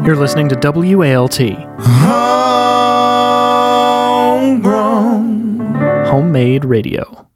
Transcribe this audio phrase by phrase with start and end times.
[0.00, 1.36] You're listening to WALT,
[4.40, 5.60] Homegrown.
[6.06, 7.28] homemade radio.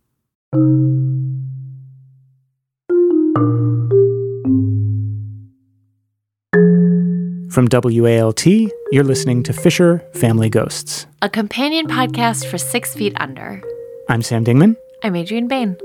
[7.51, 8.47] From WALT,
[8.93, 11.07] you're listening to Fisher Family Ghosts.
[11.23, 13.63] a companion podcast for Six Feet Under.
[14.11, 14.77] I'm Sam Dingman.
[15.03, 15.77] I'm Adrian Bain.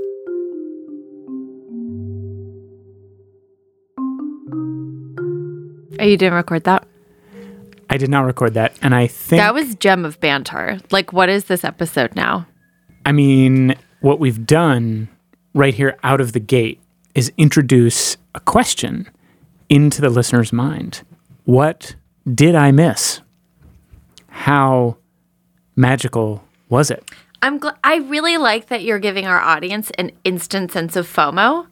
[6.02, 6.84] Are you didn't record that?
[7.88, 10.80] I did not record that, and I think That was gem of banter.
[10.90, 12.44] Like, what is this episode now?
[13.06, 15.08] I mean, what we've done
[15.54, 16.80] right here out of the gate
[17.14, 19.08] is introduce a question
[19.68, 21.02] into the listener's mind.
[21.44, 21.94] What
[22.34, 23.20] did I miss?
[24.26, 24.96] How
[25.76, 27.08] magical was it?
[27.42, 31.68] I'm gl- I really like that you're giving our audience an instant sense of FOMO,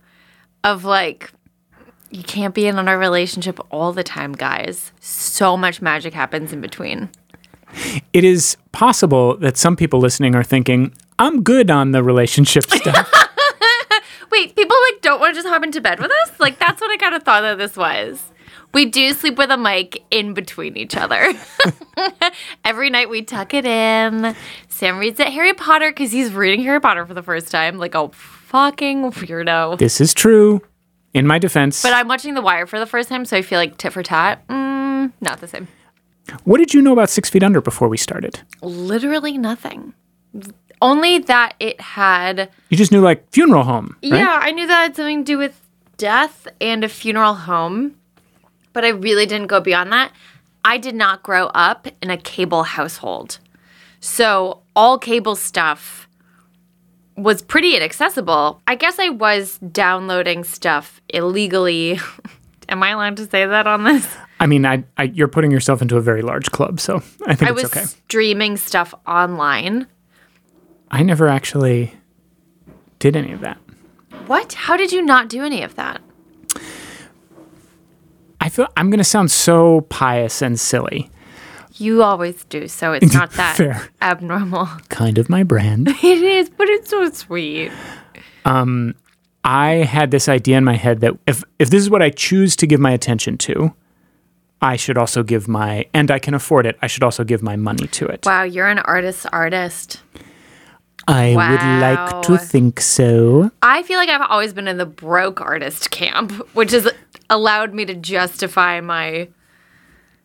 [0.63, 1.33] of like,
[2.11, 4.93] you can't be in on our relationship all the time, guys.
[5.01, 7.09] So much magic happens in between.
[8.13, 13.13] It is possible that some people listening are thinking, I'm good on the relationship stuff.
[14.33, 16.41] Wait, people like don't want to just hop into bed with us?
[16.41, 18.23] Like that's what I kind of thought that this was.
[18.73, 21.33] We do sleep with a mic in between each other.
[22.65, 24.37] Every night we tuck it in.
[24.69, 27.97] Sam reads at Harry Potter because he's reading Harry Potter for the first time, like
[27.97, 29.79] a fucking weirdo.
[29.79, 30.63] this is true.
[31.13, 33.59] In my defense, But I'm watching The Wire for the first time, so I feel
[33.59, 34.47] like tit for tat.
[34.47, 35.67] Mm, not the same.
[36.45, 38.41] what did you know about Six Feet Under before we started?
[38.63, 39.93] Literally nothing.
[40.81, 44.21] Only that it had You just knew like funeral home, right?
[44.21, 45.61] Yeah, I knew that had something to do with
[45.97, 47.97] death and a funeral home,
[48.73, 50.13] but I really didn't go beyond that.
[50.65, 53.39] I did not grow up in a cable household.
[54.01, 56.09] So all cable stuff
[57.17, 58.61] was pretty inaccessible.
[58.67, 62.01] I guess I was downloading stuff illegally.
[62.69, 64.17] Am I allowed to say that on this?
[64.39, 67.51] I mean, I, I, you're putting yourself into a very large club, so I think
[67.51, 67.85] I was okay.
[67.85, 69.87] streaming stuff online.
[70.91, 71.95] I never actually
[72.99, 73.59] did any of that.
[74.27, 74.53] What?
[74.53, 76.01] How did you not do any of that?
[78.41, 81.11] I feel I'm going to sound so pious and silly.
[81.75, 83.89] You always do, so it's not that Fair.
[84.03, 84.67] abnormal.
[84.89, 85.89] Kind of my brand.
[86.03, 87.71] It is, but it's so sweet.
[88.45, 88.95] Um,
[89.45, 92.57] I had this idea in my head that if if this is what I choose
[92.57, 93.75] to give my attention to,
[94.61, 96.77] I should also give my and I can afford it.
[96.83, 98.27] I should also give my money to it.
[98.27, 100.01] Wow, you're an artist's artist.
[101.09, 101.51] I Wow.
[101.51, 103.51] would like to think so.
[103.63, 106.89] I feel like I've always been in the broke artist camp, which has
[107.31, 109.29] allowed me to justify my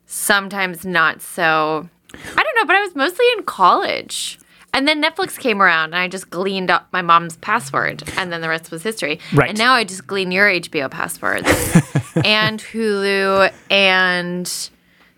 [0.05, 1.89] sometimes not so.
[2.13, 4.39] I don't know, but I was mostly in college.
[4.75, 8.41] And then Netflix came around and I just gleaned up my mom's password and then
[8.41, 9.21] the rest was history.
[9.33, 9.49] Right.
[9.49, 11.47] And now I just glean your HBO passwords
[12.25, 14.69] and Hulu and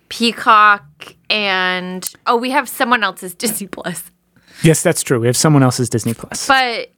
[0.09, 4.11] Peacock and oh, we have someone else's Disney Plus.
[4.61, 5.19] Yes, that's true.
[5.19, 6.47] We have someone else's Disney Plus.
[6.47, 6.91] But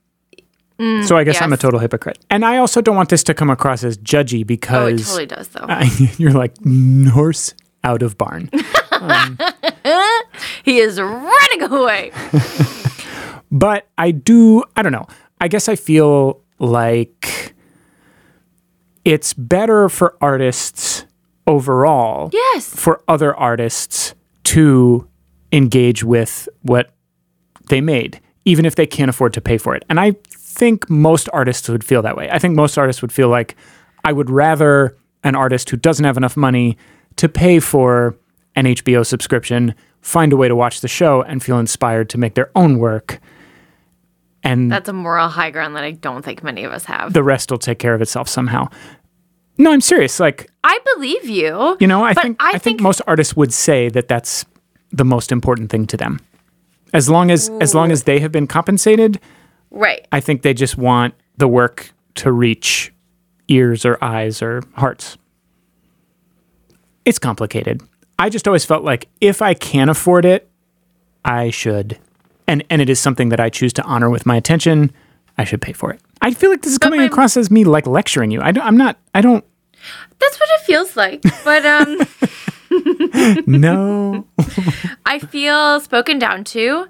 [0.78, 2.20] mm, so I guess I'm a total hypocrite.
[2.30, 5.26] And I also don't want this to come across as judgy because oh, it totally
[5.28, 5.66] does though.
[6.18, 6.56] you're like
[7.08, 8.50] horse out of barn.
[9.02, 9.38] Um,
[10.66, 12.12] he is running away.
[13.52, 15.08] But I do, I don't know.
[15.40, 17.54] I guess I feel like
[19.06, 21.06] it's better for artists
[21.48, 22.70] overall Yes.
[22.76, 24.14] for other artists
[24.46, 25.08] to
[25.52, 26.92] engage with what
[27.70, 29.84] they made, even if they can't afford to pay for it.
[29.90, 32.30] And I think most artists would feel that way.
[32.30, 33.56] I think most artists would feel like
[34.04, 36.78] I would rather an artist who doesn't have enough money
[37.20, 38.16] to pay for
[38.56, 42.34] an HBO subscription find a way to watch the show and feel inspired to make
[42.36, 43.20] their own work.
[44.44, 47.12] And That's a moral high ground that I don't think many of us have.
[47.14, 48.68] the rest will take care of itself somehow.
[49.58, 50.20] No, I'm serious.
[50.20, 51.76] Like, I believe you.
[51.82, 54.46] you know, I think I I, think, think- most artists would say that that's
[54.92, 56.20] the most important thing to them.
[56.94, 59.20] As long as as long as they have been compensated,
[59.72, 60.08] Right.
[60.12, 62.92] I think they just want the work to reach
[63.50, 65.18] ears or eyes or hearts.
[67.06, 67.82] It's complicated.
[68.18, 70.50] I just always felt like if I can afford it,
[71.26, 71.98] I should.
[72.48, 74.92] And and it is something that I choose to honor with my attention,
[75.38, 76.02] I should pay for it.
[76.22, 78.42] I feel like this is coming my- across as me like lecturing you.
[78.42, 79.46] I don't, I'm not I don't
[80.20, 81.22] That's what it feels like.
[81.44, 82.00] But um
[83.48, 84.26] no.
[85.06, 86.88] I feel spoken down to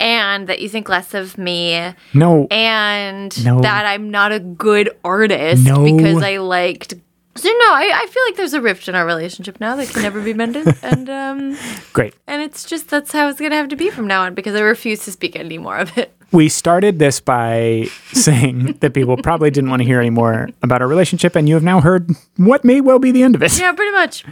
[0.00, 2.46] and that you think less of me No.
[2.50, 3.60] and No.
[3.60, 5.84] that I'm not a good artist No.
[5.84, 6.94] because I liked
[7.34, 10.02] so no, I, I feel like there's a rift in our relationship now that can
[10.02, 10.66] never be mended.
[10.82, 11.58] and um
[11.92, 12.14] Great.
[12.26, 14.60] and it's just that's how it's gonna have to be from now on because I
[14.60, 16.14] refuse to speak any more of it.
[16.32, 20.80] we started this by saying that people probably didn't want to hear any more about
[20.82, 23.58] our relationship, and you have now heard what may well be the end of it.
[23.58, 24.24] Yeah, pretty much.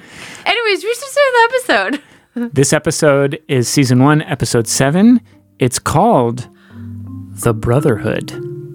[0.47, 2.03] Anyways, we should start the episode.
[2.55, 5.21] This episode is season one, episode seven.
[5.59, 6.47] It's called
[7.43, 8.29] The Brotherhood.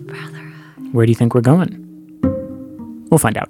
[0.05, 0.93] Brotherhood.
[0.93, 1.71] Where do you think we're going?
[3.09, 3.49] We'll find out.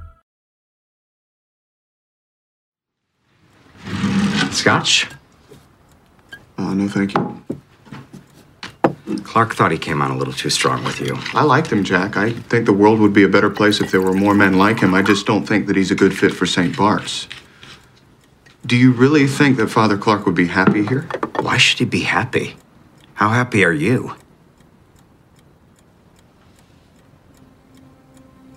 [4.53, 5.09] Scotch?
[6.57, 7.41] Oh, no, thank you.
[9.23, 11.17] Clark thought he came on a little too strong with you.
[11.33, 12.17] I liked him, Jack.
[12.17, 14.79] I think the world would be a better place if there were more men like
[14.79, 14.93] him.
[14.93, 16.75] I just don't think that he's a good fit for St.
[16.75, 17.27] Bart's.
[18.65, 21.07] Do you really think that Father Clark would be happy here?
[21.39, 22.55] Why should he be happy?
[23.15, 24.15] How happy are you?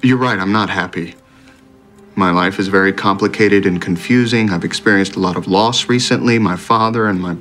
[0.03, 1.15] You're right, I'm not happy.
[2.17, 4.51] My life is very complicated and confusing.
[4.51, 6.39] I've experienced a lot of loss recently.
[6.39, 7.33] My father and my.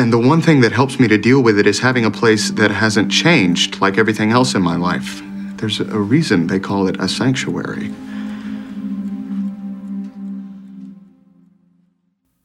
[0.00, 2.50] And the one thing that helps me to deal with it is having a place
[2.52, 5.22] that hasn't changed like everything else in my life.
[5.56, 7.92] There's a reason they call it a sanctuary.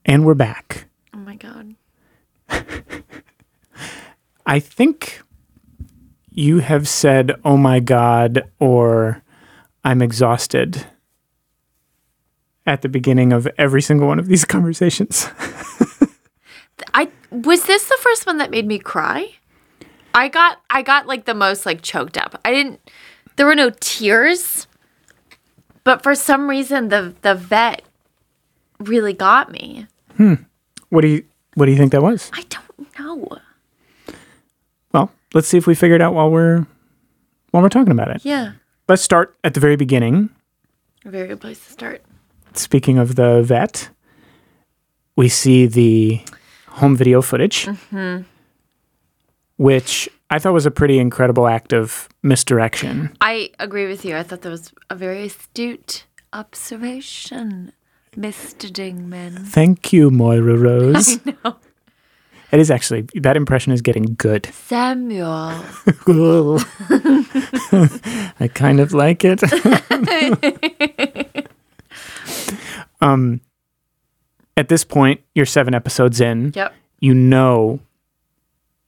[0.05, 0.87] And we're back.
[1.13, 1.75] Oh my god.
[4.45, 5.21] I think
[6.31, 9.21] you have said, oh my God, or
[9.83, 10.85] I'm exhausted
[12.65, 15.27] at the beginning of every single one of these conversations.
[16.93, 19.35] I was this the first one that made me cry?
[20.13, 22.39] I got I got like the most like choked up.
[22.43, 22.79] I didn't
[23.35, 24.67] there were no tears.
[25.83, 27.83] But for some reason the the vet
[28.79, 29.87] really got me.
[30.17, 30.35] Hmm.
[30.89, 31.23] what do you
[31.55, 32.29] what do you think that was?
[32.33, 32.70] I don't
[35.33, 36.65] let's see if we figure it out while we're
[37.51, 38.25] while we're talking about it.
[38.25, 38.53] Yeah.
[38.87, 40.29] Let's start at the very beginning.
[41.05, 42.03] A very good place to start.
[42.53, 43.89] Speaking of the vet,
[45.15, 46.21] we see the
[46.67, 48.23] home video footage, mm-hmm.
[49.57, 53.15] which I thought was a pretty incredible act of misdirection.
[53.21, 54.15] I agree with you.
[54.17, 57.71] I thought that was a very astute observation,
[58.15, 58.69] Mr.
[58.71, 59.45] Dingman.
[59.47, 61.19] Thank you, Moira Rose.
[61.25, 61.57] I know.
[62.51, 64.45] It is actually that impression is getting good.
[64.53, 65.53] Samuel.
[68.39, 69.41] I kind of like it.
[73.01, 73.41] um,
[74.57, 76.51] at this point, you're seven episodes in.
[76.55, 76.73] Yep.
[76.99, 77.79] You know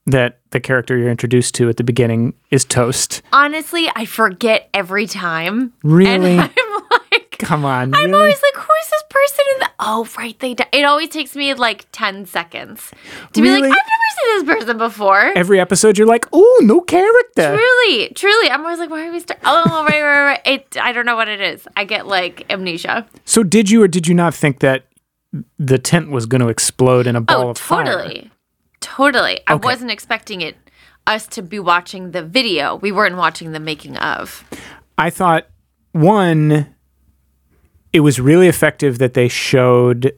[0.06, 3.21] that the character you're introduced to at the beginning is Toast.
[3.31, 5.74] Honestly, I forget every time.
[5.83, 6.38] Really?
[6.38, 6.81] And I'm
[7.12, 8.13] like, Come on, I'm really?
[8.13, 9.69] always like, is this person in the?
[9.80, 10.53] Oh, right, they.
[10.53, 10.68] Di-.
[10.71, 12.91] It always takes me like ten seconds
[13.33, 13.77] to be like, I've never
[14.39, 15.31] seen this person before.
[15.35, 17.56] Every episode, you're like, oh, no character.
[17.57, 19.40] Truly, truly, I'm always like, why are we start?
[19.44, 20.42] Oh, right, right, right.
[20.45, 20.78] It.
[20.81, 21.68] I don't know what it is.
[21.75, 23.07] I get like amnesia.
[23.25, 24.85] So, did you or did you not think that
[25.57, 27.85] the tent was going to explode in a ball Oh, of fire?
[27.85, 28.31] totally,
[28.81, 29.40] totally.
[29.47, 30.56] I wasn't expecting it.
[31.06, 32.75] Us to be watching the video.
[32.78, 34.45] We weren't watching the making of.
[34.97, 35.47] I thought
[35.92, 36.72] one,
[37.94, 40.14] it was really effective that they showed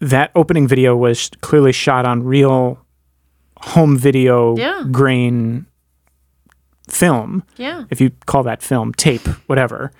[0.00, 2.78] that opening video was clearly shot on real
[3.58, 4.84] home video Yeah.
[4.90, 5.66] grain
[6.88, 7.84] film, Yeah.
[7.90, 9.92] if you call that film, tape, whatever.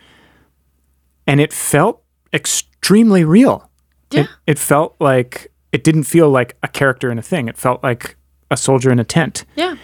[1.27, 3.71] And it felt extremely real.
[4.11, 4.23] Yeah.
[4.23, 7.49] It, it felt like it didn't feel like a character in a thing.
[7.49, 8.17] It felt like
[8.51, 9.77] a soldier in a tent Yeah.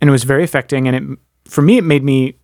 [0.00, 0.86] and it was very affecting.
[0.88, 1.18] And it,
[1.50, 2.36] for me, it made me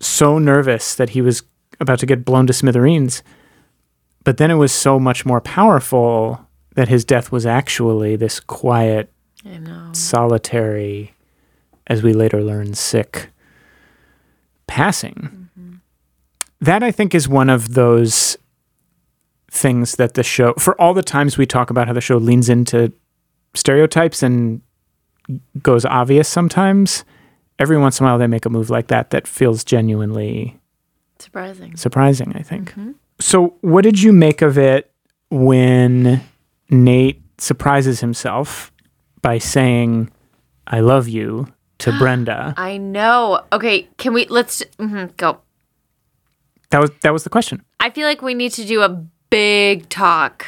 [0.00, 1.42] so nervous that he was
[1.78, 3.22] about to get blown to smithereens.
[4.26, 9.12] But then it was so much more powerful that his death was actually this quiet,
[9.92, 11.14] solitary,
[11.86, 13.30] as we later learn, sick
[14.66, 15.14] passing.
[15.56, 15.74] Mm-hmm.
[16.60, 18.36] That I think is one of those
[19.48, 22.48] things that the show, for all the times we talk about how the show leans
[22.48, 22.92] into
[23.54, 24.60] stereotypes and
[25.62, 27.04] goes obvious sometimes,
[27.60, 30.58] every once in a while they make a move like that that feels genuinely
[31.20, 31.76] Surprising.
[31.76, 32.72] surprising, I think.
[32.72, 32.90] Mm-hmm.
[33.18, 34.90] So, what did you make of it
[35.30, 36.22] when
[36.70, 38.72] Nate surprises himself
[39.22, 40.10] by saying,
[40.66, 41.46] I love you
[41.78, 42.54] to Brenda?
[42.56, 43.40] I know.
[43.52, 45.40] Okay, can we let's mhm, go.
[46.70, 47.62] That was that was the question.
[47.80, 48.88] I feel like we need to do a
[49.30, 50.44] big talk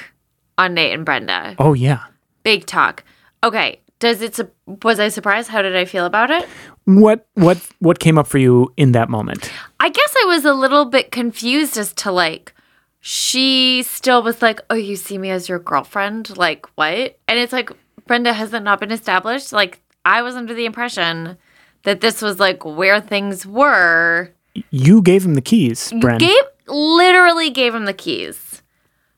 [0.59, 1.55] on Nate and Brenda.
[1.59, 2.05] Oh yeah.
[2.43, 3.05] Big talk.
[3.45, 3.81] Okay.
[4.01, 4.35] Does it?
[4.37, 4.51] su-
[4.83, 5.49] Was I surprised?
[5.49, 6.47] How did I feel about it?
[6.85, 9.51] What what what came up for you in that moment?
[9.81, 12.53] I guess I was a little bit confused as to like,
[13.00, 16.37] she still was like, "Oh, you see me as your girlfriend?
[16.37, 17.71] Like what?" And it's like,
[18.07, 19.52] Brenda has it not been established?
[19.52, 21.37] Like, I was under the impression
[21.85, 24.31] that this was like where things were.
[24.71, 26.26] You gave him the keys, Brenda.
[26.26, 28.62] Gave literally gave him the keys.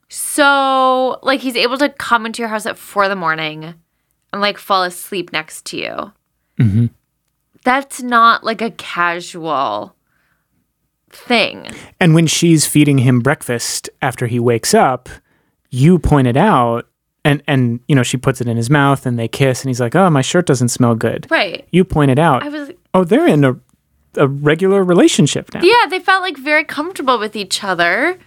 [0.08, 3.74] So like he's able to come into your house at four in the morning
[4.32, 6.12] and like fall asleep next to you.
[6.58, 6.86] Mm-hmm.
[7.64, 9.94] That's not like a casual
[11.10, 11.66] thing.
[12.00, 15.08] and when she's feeding him breakfast after he wakes up,
[15.70, 16.86] you pointed out
[17.24, 19.80] and and you know she puts it in his mouth and they kiss and he's
[19.80, 21.66] like, "Oh, my shirt doesn't smell good." Right.
[21.70, 23.56] You pointed out, I was "Oh, they're in a
[24.16, 28.18] a regular relationship now." yeah, they felt like very comfortable with each other.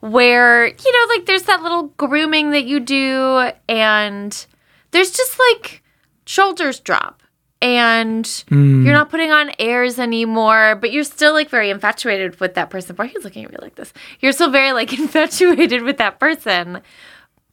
[0.00, 4.46] Where, you know, like there's that little grooming that you do, and
[4.90, 5.82] there's just like
[6.26, 7.21] shoulders drop,
[7.62, 8.84] and hmm.
[8.84, 12.96] you're not putting on airs anymore, but you're still like very infatuated with that person.
[12.96, 13.92] Why are you looking at me like this?
[14.18, 16.82] You're still very like infatuated with that person.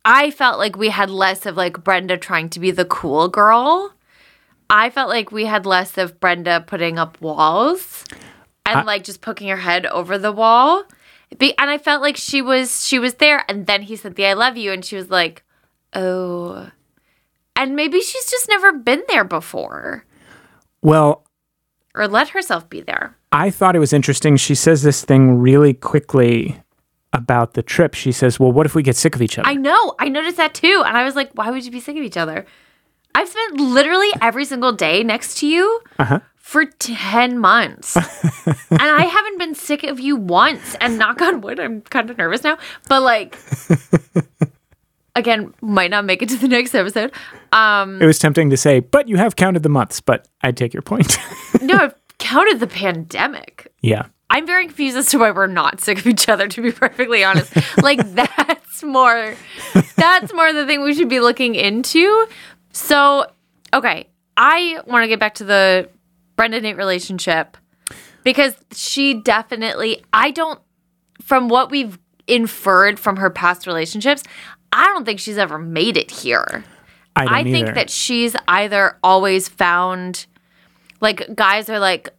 [0.04, 3.94] I felt like we had less of like Brenda trying to be the cool girl.
[4.68, 8.04] I felt like we had less of Brenda putting up walls
[8.66, 10.86] and like just poking her head over the wall.
[11.38, 14.26] Be- and I felt like she was she was there and then he said the
[14.26, 15.44] I love you and she was like,
[15.94, 16.72] "Oh."
[17.60, 20.06] And maybe she's just never been there before
[20.82, 21.26] Well,
[21.94, 23.18] or let herself be there.
[23.34, 24.38] I thought it was interesting.
[24.38, 26.62] She says this thing really quickly
[27.12, 27.96] about the trip.
[27.96, 29.96] She says, "Well, what if we get sick of each other?" I know.
[30.00, 30.84] I noticed that too.
[30.86, 32.46] And I was like, why would you be sick of each other?
[33.14, 36.20] I've spent literally every single day next to you uh-huh.
[36.36, 37.98] for 10 months.
[38.46, 40.76] and I haven't been sick of you once.
[40.80, 42.58] And knock on wood, I'm kind of nervous now.
[42.88, 43.38] But like,
[45.20, 47.12] again, might not make it to the next episode.
[47.52, 50.74] Um, it was tempting to say, "But you have counted the months." But I take
[50.74, 51.18] your point.
[51.62, 53.72] no, I've counted the pandemic.
[53.82, 54.08] yeah.
[54.32, 57.24] I'm very confused as to why we're not sick of each other, to be perfectly
[57.24, 57.52] honest.
[57.82, 59.36] like that's more
[59.96, 62.28] that's more the thing we should be looking into.
[62.72, 63.26] So,
[63.74, 64.08] okay.
[64.38, 65.90] I want to get back to the
[66.36, 67.58] Brenda Nate relationship
[68.24, 70.60] because she definitely I don't
[71.22, 71.98] from what we've
[72.28, 74.24] inferred from her past relationships,
[74.72, 76.64] I don't think she's ever made it here.
[77.16, 77.74] I, I think either.
[77.74, 80.26] that she's either always found
[81.02, 82.10] like guys are like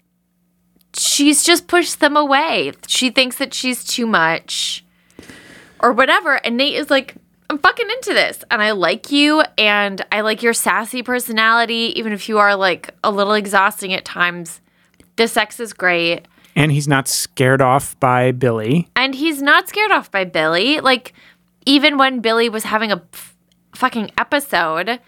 [0.94, 2.72] she's just pushed them away.
[2.86, 4.84] She thinks that she's too much
[5.80, 6.34] or whatever.
[6.44, 7.14] And Nate is like,
[7.48, 12.12] I'm fucking into this and I like you and I like your sassy personality, even
[12.12, 14.60] if you are like a little exhausting at times.
[15.16, 16.26] The sex is great.
[16.56, 18.88] and he's not scared off by Billy.
[18.96, 20.80] And he's not scared off by Billy.
[20.80, 21.12] Like,
[21.70, 23.36] even when Billy was having a f-
[23.76, 24.98] fucking episode,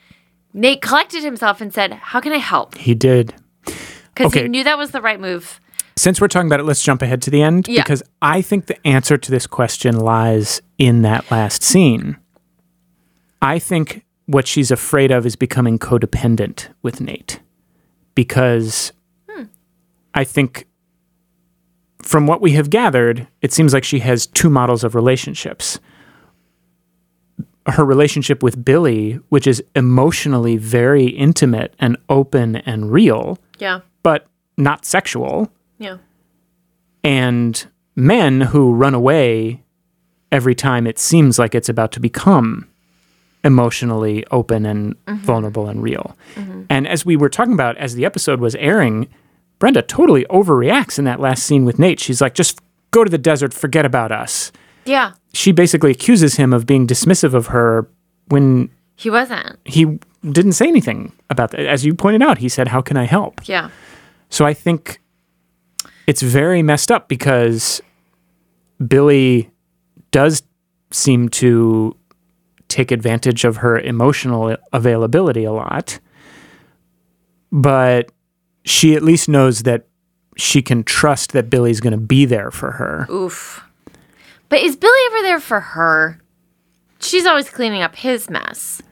[0.55, 2.77] Nate collected himself and said, How can I help?
[2.79, 3.35] He did.
[3.65, 4.43] Because Okay.
[4.43, 5.61] he knew that was the right move.
[5.97, 7.83] Since we're talking about it, let's jump ahead to the end Yeah.
[7.83, 12.17] because I think the answer to this question lies in that last scene.
[13.43, 17.41] I think what she's afraid of is becoming codependent with Nate
[18.15, 18.93] because
[19.29, 19.45] hmm.
[20.15, 20.67] I think
[22.03, 25.81] from what we have gathered, it seems like she has two models of relationships.
[27.67, 33.81] Her relationship with Billy, which is emotionally very intimate and open and real, Yeah.
[34.03, 34.27] but
[34.57, 35.99] not sexual Yeah.
[37.05, 37.65] and
[37.95, 39.63] men who run away
[40.31, 42.67] every time it seems like it's about to become
[43.45, 45.17] emotionally open and mm-hmm.
[45.25, 46.17] vulnerable and real.
[46.35, 46.63] Mm-hmm.
[46.71, 49.09] And as we were talking about as the episode was airing,
[49.59, 52.01] Brenda totally overreacts in that last scene with Nate.
[52.01, 54.53] She's like, just go to the desert, forget about us.
[54.85, 55.13] Yeah.
[55.33, 57.89] She basically accuses him of being dismissive of her
[58.29, 59.59] when He wasn't.
[59.65, 59.99] he
[60.31, 61.61] didn't say anything about that.
[61.67, 63.41] As you pointed out, he said, How can I help?
[63.49, 63.71] Yeah.
[64.29, 65.01] So I think
[66.07, 67.81] it's very messed up because
[68.87, 69.51] Billy
[70.11, 70.43] does
[70.91, 71.97] seem to
[72.69, 75.99] take advantage of her emotional availability a lot.
[77.51, 78.11] But
[78.65, 79.87] she at least knows that
[80.37, 83.07] she can trust that Billy's going to be there for her.
[83.11, 83.63] Oof.
[84.53, 86.21] But is Billy ever there for her?
[87.01, 88.83] She's always cleaning up his mess.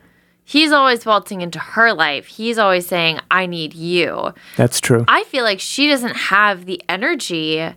[0.43, 2.25] He's always waltzing into her life.
[2.29, 4.33] He's always saying, I need you.
[4.57, 5.05] That's true.
[5.07, 7.75] I feel like she doesn't have the energy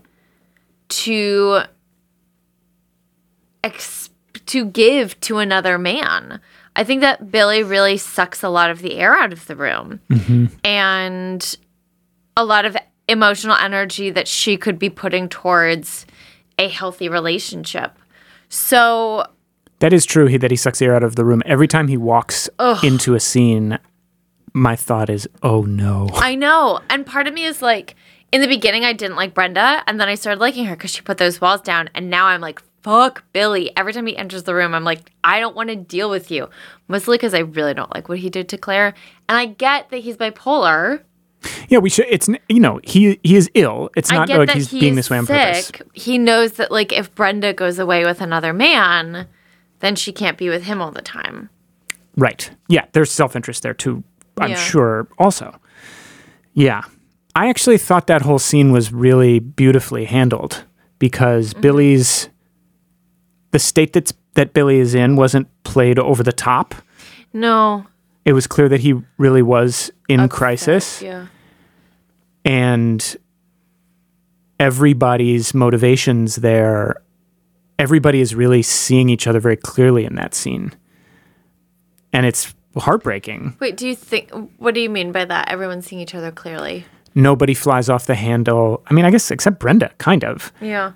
[0.87, 1.63] to
[3.65, 4.11] ex-
[4.45, 6.39] to give to another man.
[6.77, 9.99] I think that Billy really sucks a lot of the air out of the room
[10.09, 10.45] mm-hmm.
[10.63, 11.57] and
[12.37, 12.77] a lot of
[13.09, 16.05] emotional energy that she could be putting towards
[16.57, 17.97] a healthy relationship.
[18.49, 19.25] So,
[19.79, 20.27] That is true.
[20.27, 22.49] He, that he sucks the air out of the room every time he walks
[22.83, 23.79] into a scene.
[24.53, 26.09] My thought is, oh no.
[26.13, 26.79] I know.
[26.89, 27.95] And part of me is like,
[28.31, 31.01] in the beginning, I didn't like Brenda, and then I started liking her because she
[31.01, 31.89] put those walls down.
[31.93, 33.71] And now I'm like, fuck Billy.
[33.77, 36.49] Every time he enters the room, I'm like, I don't want to deal with you.
[36.87, 38.93] Mostly because I really don't like what he did to Claire.
[39.29, 41.01] And I get that he's bipolar.
[41.69, 42.05] Yeah, we should.
[42.09, 43.89] It's you know he he is ill.
[43.95, 45.67] It's not like he's he being this way on purpose.
[45.67, 45.81] sick.
[45.93, 49.27] He knows that like if Brenda goes away with another man,
[49.79, 51.49] then she can't be with him all the time.
[52.15, 52.49] Right.
[52.69, 54.03] Yeah, there's self interest there too,
[54.37, 54.55] I'm Yeah.
[54.57, 55.59] sure, also.
[56.53, 56.83] Yeah.
[57.35, 60.67] I actually thought that whole scene was really beautifully handled Mm-hmm.
[60.99, 62.29] because Billy's
[63.51, 66.73] the state that's that Billy is in wasn't played over the top.
[67.33, 67.85] No.
[68.25, 71.27] It was clear that he really was in upset, crisis Yeah.
[72.45, 73.15] and
[74.59, 76.95] everybody's motivations there
[77.79, 80.71] everybody is really seeing each other very clearly in that scene.
[82.13, 83.57] And it's heartbreaking.
[83.59, 85.49] Wait, do you think what do you mean by that?
[85.49, 86.85] Everyone's seeing each other clearly.
[87.15, 88.83] nobody flies off the handle.
[88.89, 90.51] I mean, I guess except Brenda, kind of.
[90.61, 90.93] Yeah.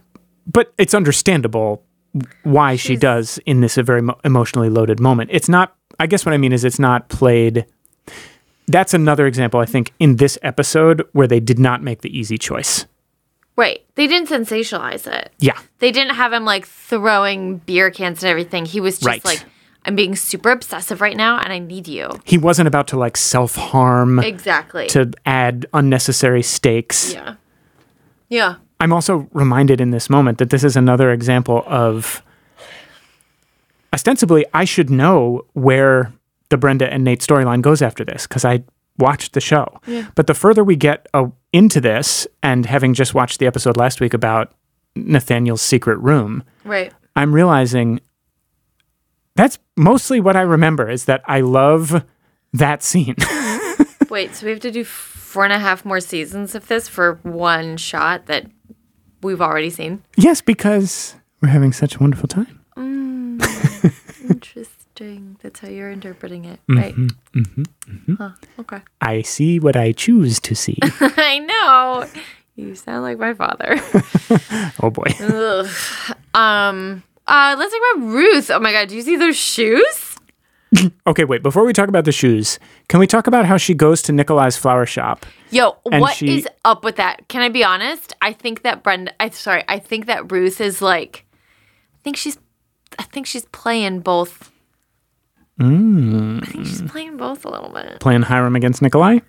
[0.51, 1.84] But it's understandable
[2.43, 5.29] why she does in this a very mo- emotionally loaded moment.
[5.34, 5.75] It's not.
[5.99, 7.65] I guess what I mean is it's not played.
[8.67, 12.37] That's another example, I think, in this episode where they did not make the easy
[12.37, 12.85] choice.
[13.55, 13.83] Right.
[13.95, 15.31] They didn't sensationalize it.
[15.39, 18.65] Yeah, They didn't have him like throwing beer cans and everything.
[18.65, 19.25] He was just Right.
[19.25, 19.43] like,
[19.85, 22.09] I'm being super obsessive right now and I need you.
[22.25, 24.87] he wasn't about to like self harm Exactly.
[24.89, 27.13] to add unnecessary stakes.
[27.13, 27.35] yeah.
[28.29, 28.55] Yeah.
[28.79, 32.21] I'm also reminded in this moment that this is another example of
[33.97, 36.13] ostensibly I should know where
[36.49, 38.63] the Brenda and Nate storyline goes after this because I
[38.99, 39.81] watched the show.
[40.13, 43.99] But the further we get uh, into this, and having just watched the episode last
[43.99, 44.53] week about
[44.95, 46.93] Nathaniel's secret room, Right.
[47.15, 47.99] I'm realizing
[49.36, 52.03] that's mostly what I remember is that I love
[52.53, 53.15] that scene.
[54.12, 57.19] Wait, so we have to do four and a half more seasons of this for
[57.23, 58.45] one shot that
[59.23, 60.03] we've already seen?
[60.17, 62.57] yes, because we're having such a wonderful time.
[64.29, 65.37] Interesting.
[65.43, 66.59] That's how you're interpreting it.
[66.67, 66.95] Right.
[68.17, 68.31] Huh.
[68.59, 68.81] Okay.
[69.01, 70.77] I see what I choose to see.
[70.83, 72.05] I know.
[72.55, 73.75] You sound like my father.
[74.81, 75.05] oh boy.
[75.21, 75.67] Ugh.
[76.33, 77.03] Um.
[77.27, 77.55] Uh.
[77.57, 78.49] Let's talk about Ruth.
[78.49, 78.87] Oh my God.
[78.89, 80.15] Do you see those shoes?
[81.07, 81.41] Okay, wait.
[81.43, 82.59] Before we talk about the shoes,
[82.89, 85.25] can we talk about how she goes to Nikolai's flower shop?
[85.49, 87.27] Yo, what is she- up with that?
[87.29, 88.13] Can I be honest?
[88.21, 89.13] I think that Brenda.
[89.21, 89.63] I sorry.
[89.69, 91.25] I think that Ruth is like.
[91.95, 92.37] I think she's.
[93.00, 94.52] I think she's playing both.
[95.60, 96.43] Mm.
[96.43, 98.00] I think she's playing both a little bit.
[98.00, 99.19] Playing Hiram against Nikolai?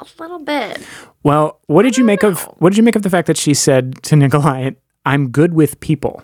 [0.00, 0.82] A little bit.
[1.22, 3.54] Well, what did you make of what did you make of the fact that she
[3.54, 4.70] said to Nikolai,
[5.04, 6.22] "I'm good with people"?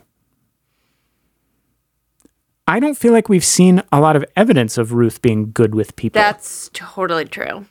[2.66, 5.96] I don't feel like we've seen a lot of evidence of Ruth being good with
[5.96, 6.20] people.
[6.20, 7.66] That's totally true.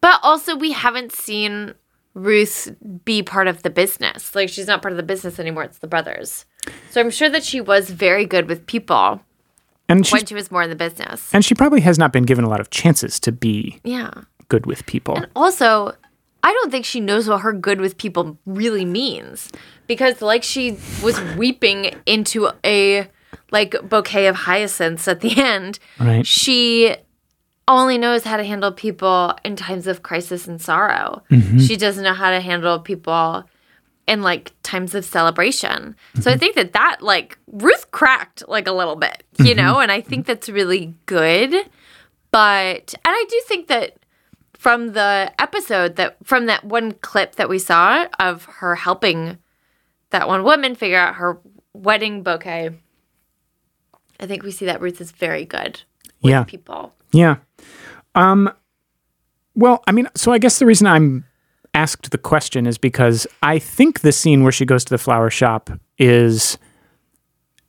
[0.00, 1.74] But also, we haven't seen
[2.14, 2.74] Ruth
[3.04, 4.34] be part of the business.
[4.34, 5.64] Like, she's not part of the business anymore.
[5.64, 6.44] It's the brothers.
[6.90, 9.20] So I'm sure that she was very good with people
[9.88, 11.32] and she when she was more in the business.
[11.34, 14.10] and she probably has not been given a lot of chances to be Yeah.
[14.48, 15.16] good with people.
[15.16, 15.92] And also,
[16.42, 19.50] I don't think she knows what her good with people really means
[19.86, 23.08] because, like, she was weeping into a
[23.50, 25.78] like bouquet of hyacinths at the end.
[26.00, 26.26] Right.
[26.26, 26.94] She
[27.68, 31.22] only knows how to handle people in times of crisis and sorrow.
[31.30, 31.58] Mm-hmm.
[31.58, 33.44] She doesn't know how to handle people
[34.08, 35.94] in like times of celebration.
[36.20, 39.92] So I think that that like Ruth cracked like a little bit, you know, and
[39.92, 41.50] I think that's really good.
[42.30, 43.96] But and I do think that
[44.54, 49.38] from the episode that from that one clip that we saw of her helping
[50.10, 51.38] that one woman figure out her
[51.72, 52.70] wedding bouquet,
[54.20, 55.82] I think we see that Ruth is very good
[56.22, 56.44] with Yeah.
[56.44, 56.94] people.
[57.12, 57.36] Yeah.
[58.14, 58.52] Um
[59.54, 61.26] well, I mean, so I guess the reason I'm
[61.74, 65.30] asked the question is because I think the scene where she goes to the flower
[65.30, 66.58] shop is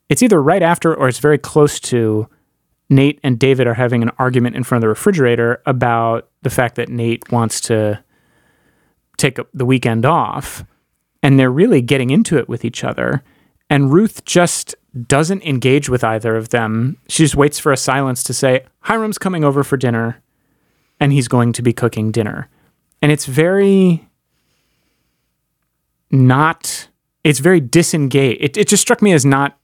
[0.08, 2.28] it's either right after or it's very close to
[2.90, 6.74] Nate and David are having an argument in front of the refrigerator about the fact
[6.74, 8.02] that Nate wants to
[9.16, 10.64] take the weekend off
[11.22, 13.22] and they're really getting into it with each other
[13.70, 14.74] and Ruth just
[15.08, 16.98] doesn't engage with either of them.
[17.08, 20.22] She just waits for a silence to say, Hiram's coming over for dinner
[21.00, 22.48] and he's going to be cooking dinner.
[23.02, 24.08] And it's very
[26.10, 26.88] not,
[27.22, 28.42] it's very disengaged.
[28.42, 29.58] It, it just struck me as not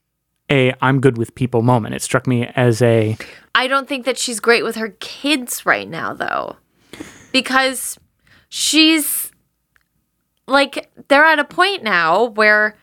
[0.51, 1.95] a I'm good with people moment.
[1.95, 3.17] It struck me as a,
[3.55, 6.57] I don't think that she's great with her kids right now, though,
[7.33, 7.99] because
[8.49, 9.31] she's
[10.47, 12.77] like, they're at a point now where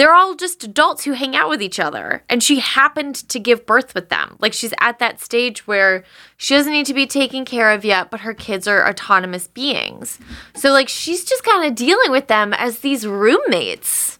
[0.00, 2.22] they're all just adults who hang out with each other.
[2.30, 4.36] And she happened to give birth with them.
[4.40, 6.04] Like, she's at that stage where
[6.38, 10.18] she doesn't need to be taken care of yet, but her kids are autonomous beings.
[10.56, 14.18] So, like, she's just kind of dealing with them as these roommates.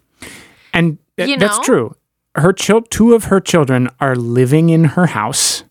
[0.74, 1.96] and th- You that's true.
[2.36, 5.64] Her chil- two of her children are living in her house.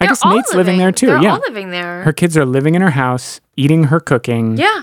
[0.00, 1.06] I They're guess Nate's living there too.
[1.06, 1.34] They're yeah.
[1.34, 2.02] all living there.
[2.02, 4.56] her kids are living in her house, eating her cooking.
[4.56, 4.82] yeah.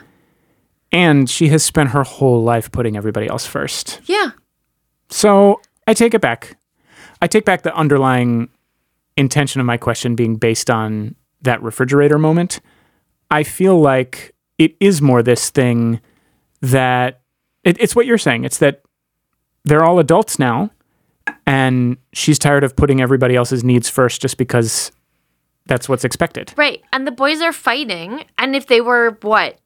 [0.92, 4.00] And she has spent her whole life putting everybody else first.
[4.06, 4.32] Yeah.
[5.10, 6.58] So I take it back.
[7.22, 8.50] I take back the underlying
[9.18, 12.62] intention of my question being based on that refrigerator moment.
[13.32, 16.00] I feel like it is more this thing
[16.62, 17.22] that
[17.64, 18.46] it, it's what you're saying.
[18.46, 18.82] It's that
[19.66, 20.72] they're all adults now,
[21.46, 24.92] and she's tired of putting everybody else's needs first just because
[25.66, 26.54] that's what's expected.
[26.56, 26.82] Right.
[26.94, 28.24] And the boys are fighting.
[28.38, 29.60] And if they were, what,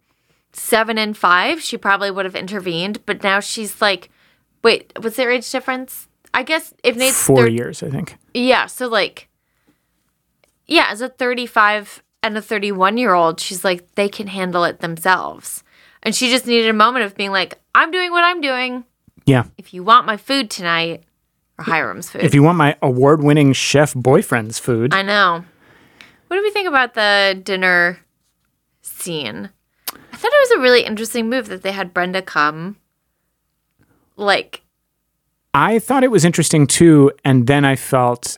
[0.54, 3.06] seven and five, she probably would have intervened.
[3.06, 4.10] But now she's like,
[4.64, 6.08] wait, what's their age difference?
[6.34, 8.18] I guess if Nate's Four years, I think.
[8.34, 8.66] Yeah.
[8.68, 9.28] So, like,
[10.68, 14.80] yeah, as a 35 and a 31 year old, she's like, they can handle it
[14.80, 15.64] themselves.
[16.04, 18.86] And she just needed a moment of being like, I'm doing what I'm doing.
[19.26, 19.46] Yeah.
[19.58, 21.04] If you want my food tonight,
[21.58, 22.24] or Hiram's food.
[22.24, 25.44] If you want my award winning chef boyfriend's food, I know.
[26.28, 28.00] What do we think about the dinner
[28.82, 29.50] scene?
[30.22, 32.78] Thought it was a really interesting move that they had Brenda come.
[34.18, 34.62] Like,
[35.52, 37.12] I thought it was interesting too.
[37.26, 38.38] And then I felt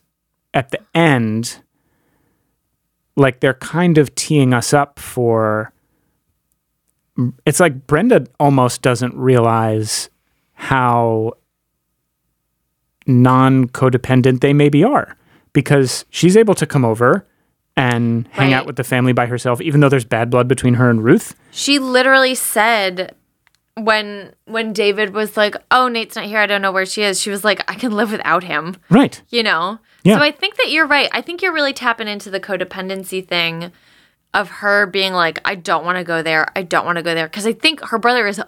[0.54, 1.62] at the end
[3.18, 5.74] like they're kind of teeing us up for.
[7.46, 10.10] It's like Brenda almost doesn't realize
[10.54, 11.34] how
[13.06, 15.18] non codependent they maybe are
[15.52, 17.28] because she's able to come over
[17.76, 18.58] and hang Right.
[18.58, 21.36] out with the family by herself, even though there's bad blood between her and Ruth.
[21.52, 23.16] she literally said
[23.76, 26.38] when when David was like, "Oh, Nate's not here.
[26.40, 29.20] I don't know where she is." She was like, "I can live without him." Right.
[29.30, 29.80] You know.
[30.04, 30.18] Yeah.
[30.18, 31.10] So I think that you're right.
[31.12, 33.72] I think you're really tapping into the codependency thing
[34.34, 36.46] of her being like, "I don't want to go there.
[36.56, 38.40] I don't want to go there," because I think her brother is.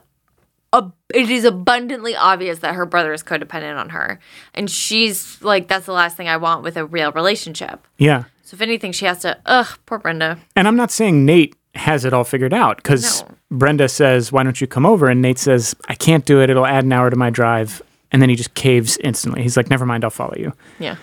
[0.73, 4.19] A, it is abundantly obvious that her brother is codependent on her,
[4.53, 8.25] and she's like, "That's the last thing I want with a real relationship." Yeah.
[8.45, 9.37] So if anything, she has to.
[9.45, 10.37] Ugh, poor Brenda.
[10.55, 13.35] And I'm not saying Nate has it all figured out because No.
[13.51, 15.09] Brenda says, Why don't you come over?
[15.09, 16.49] And Nate says, I can't do it.
[16.49, 17.81] It'll add an hour to my drive.
[18.11, 19.41] And then he just caves instantly.
[19.41, 20.53] He's like, Never mind, I'll follow you.
[20.79, 20.95] Yeah.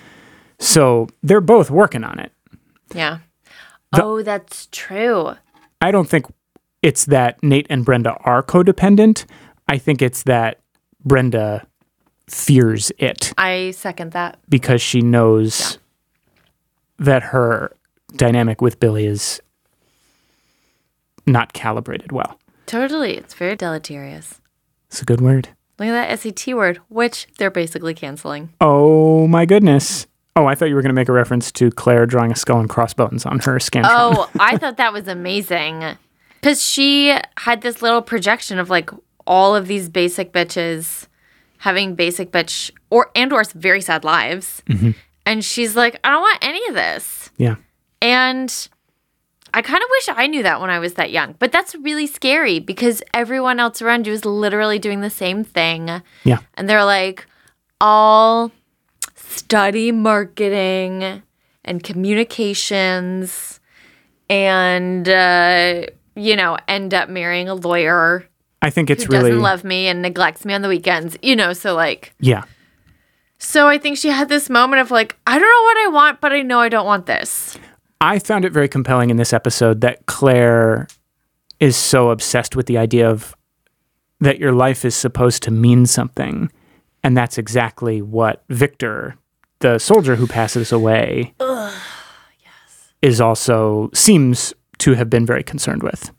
[0.61, 2.33] So they're both working on it.
[2.95, 3.19] Yeah.
[3.93, 5.33] oh, that's true.
[5.81, 6.27] I don't think
[6.81, 9.27] it's that Nate and Brenda are codependent.
[9.69, 10.61] I think it's that
[11.05, 11.67] Brenda
[12.29, 14.39] fears it I second that.
[14.49, 15.79] because she knows
[17.03, 17.75] that her
[18.17, 19.41] dynamic with Billy is
[21.27, 22.39] not calibrated well.
[22.67, 23.17] Totally.
[23.17, 24.41] It's very deleterious.
[24.89, 25.49] It's a good word.
[25.79, 28.51] Look at that SAT word, which they're basically canceling.
[28.61, 30.07] Oh my goodness.
[30.37, 32.61] Oh, I thought you were going to make a reference to Claire drawing a skull
[32.61, 33.89] and crossbones on her Scantron.
[33.91, 35.85] Oh, I thought that was amazing.
[36.41, 38.91] Because she had this little projection of like
[39.27, 41.07] all of these basic bitches
[41.59, 44.63] having basic bitch or and or very sad lives.
[44.67, 44.93] Mm-hmm.
[45.25, 47.31] And she's like, I don't want any of this.
[47.37, 47.57] yeah.
[48.01, 48.69] And
[49.55, 51.37] I kind of wish I knew that when I was that young.
[51.39, 56.03] But that's really scary because everyone else around you is literally doing the same thing.
[56.25, 56.39] Yeah.
[56.55, 57.27] And they're like,
[57.81, 58.51] all
[59.15, 61.23] study marketing
[61.65, 63.61] and communications
[64.29, 68.27] and, uh, you know, end up marrying a lawyer
[68.63, 71.35] I think it's who really doesn't love me and neglects me on the weekends, you
[71.35, 72.45] know, so like, Yeah.
[73.43, 76.21] So I think she had this moment of like, I don't know what I want,
[76.21, 77.59] but I know I don't want this.
[78.01, 80.87] I found it very compelling in this episode that Claire
[81.59, 83.37] is so obsessed with the idea of
[84.21, 86.51] that your life is supposed to mean something.
[87.03, 89.17] And that's exactly what Victor,
[89.59, 91.35] the soldier who passes away,
[93.03, 96.13] is also seems to have been very concerned with.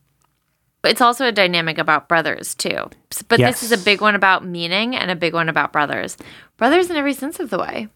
[0.84, 2.90] It's also a dynamic about brothers too.
[3.30, 6.18] But this is a big one about meaning and a big one about brothers.
[6.58, 7.88] Brothers in every sense of the way.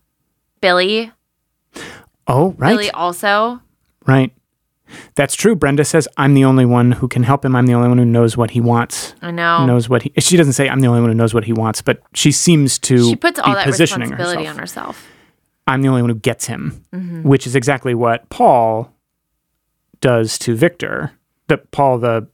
[0.62, 1.12] Billy,
[2.28, 2.71] Oh, right.
[2.71, 3.62] Billy also.
[4.06, 4.34] Right.
[5.15, 5.56] That's true.
[5.56, 7.56] Brenda says, I'm the only one who can help him.
[7.56, 9.15] I'm the only one who knows what he wants.
[9.21, 9.65] I know.
[9.65, 10.13] Knows what he.
[10.19, 12.80] She doesn't say, I'm the only one who knows what he wants, but she seems
[12.80, 14.47] to she puts all that responsibility herself.
[14.47, 15.08] on herself.
[15.67, 17.23] I'm the only one who gets him, Mm-hmm.
[17.23, 18.93] which is exactly what Paul
[20.00, 21.12] does to Victor.
[21.47, 22.28] That Paul, the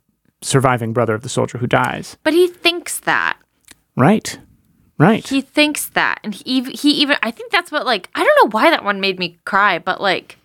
[0.43, 2.17] surviving brother of the soldier who dies.
[2.23, 3.37] But he thinks that.
[3.95, 4.37] Right.
[4.97, 5.27] Right.
[5.27, 6.19] He thinks that.
[6.23, 9.01] And he, he even, I think that's what, like, I don't know why that one
[9.01, 10.37] made me cry, but like,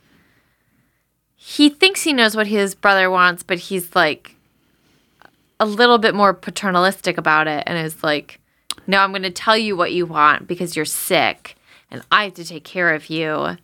[1.34, 4.34] he thinks he knows what his brother wants, but he's like
[5.60, 8.40] a little bit more paternalistic about it and is like,
[8.86, 11.56] no, I'm going to tell you what you want because you're sick
[11.90, 13.56] and I have to take care of you.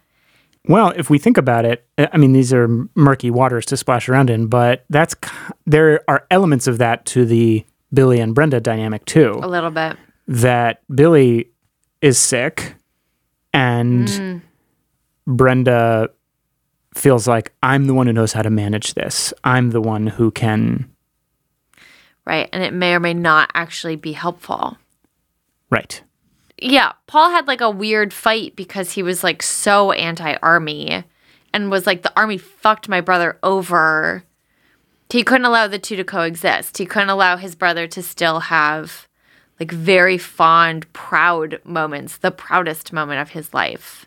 [0.66, 4.30] Well, if we think about it, I mean, these are murky waters to splash around
[4.30, 5.14] in, but that's
[5.66, 9.38] there are elements of that to the Billy and Brenda dynamic too.
[9.42, 9.96] A little bit.
[10.26, 11.50] That Billy
[12.00, 12.76] is sick,
[13.52, 14.40] and Mm.
[15.26, 16.08] Brenda
[16.94, 19.34] feels like I'm the one who knows how to manage this.
[19.42, 20.90] I'm the one who can.
[22.24, 22.48] Right.
[22.52, 24.78] And it may or may not actually be helpful.
[25.70, 26.02] Right.
[26.64, 31.04] Yeah, Paul had like a weird fight because he was like so anti army
[31.52, 34.24] and was like, the army fucked my brother over.
[35.10, 36.78] He couldn't allow the two to coexist.
[36.78, 39.06] He couldn't allow his brother to still have
[39.60, 44.06] like very fond, proud moments, the proudest moment of his life.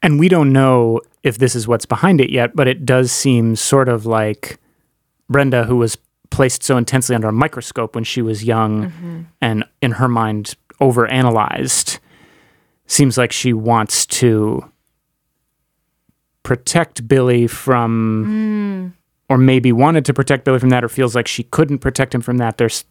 [0.00, 3.56] And we don't know if this is what's behind it yet, but it does seem
[3.56, 4.58] sort of like
[5.28, 5.98] Brenda, who was
[6.30, 9.22] placed so intensely under a microscope when she was young mm-hmm.
[9.40, 11.98] and in her mind overanalyzed,
[12.86, 14.70] seems like she wants to
[16.42, 19.32] protect Billy from, hmm.
[19.32, 22.20] or maybe wanted to protect Billy from that, or feels like she couldn't protect him
[22.20, 22.58] from that.
[22.58, 22.84] There's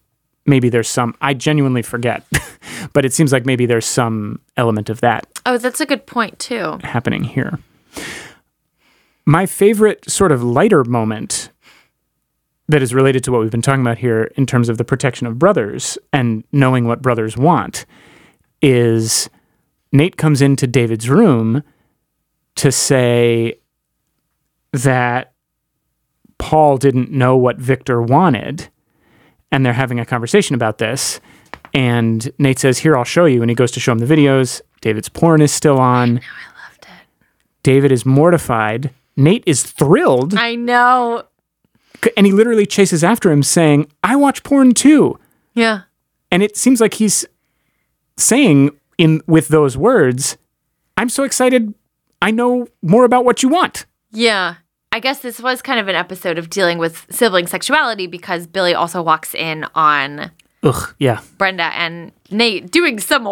[0.46, 2.24] maybe there's some, I genuinely forget,
[2.94, 6.40] but it seems like maybe there's some element of that Oh, that's a good point,
[6.40, 6.80] too.
[6.84, 7.60] happening here.
[9.26, 11.50] My favorite sort of lighter moment
[12.68, 15.28] that is related to what we've been talking about here in terms of the protection
[15.28, 17.86] of brothers and knowing what brothers want
[18.62, 19.30] is
[19.92, 21.64] Nate comes into David's room
[22.56, 23.60] to say
[24.74, 25.34] that
[26.38, 28.70] Paul didn't know what Victor wanted
[29.52, 31.20] and they're having a conversation about this
[31.74, 34.62] and Nate says, "Here, I'll show you." And he goes to show him the videos.
[34.80, 36.02] David's porn is still on.
[36.02, 37.08] I loved it.
[37.64, 38.92] David is mortified.
[39.18, 41.24] Nate is thrilled, I know.
[42.18, 45.20] And he literally chases after him, saying, "I watch porn too."
[45.54, 45.82] Yeah.
[46.32, 47.26] And it seems like he's
[48.18, 50.38] saying in with those words,
[50.98, 51.74] "I'm so excited.
[52.22, 54.56] I know more about what you want." Yeah.
[54.92, 58.74] I guess this was kind of an episode of dealing with sibling sexuality because Billy
[58.74, 60.32] also walks in on
[60.64, 63.26] Ugh, yeah, Brenda and Nate doing some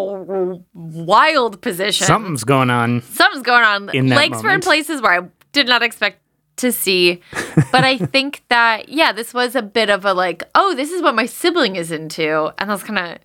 [0.74, 2.06] wild position.
[2.06, 3.02] something's going on.
[3.02, 3.90] Something's going on.
[3.92, 6.20] In that Legs were in places where I did not expect
[6.58, 7.22] to see.
[7.72, 11.02] But I think that, yeah, this was a bit of a like, oh, this is
[11.02, 12.54] what my sibling is into.
[12.58, 13.18] And I was kind of,